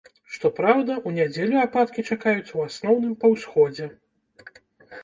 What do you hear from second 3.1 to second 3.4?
па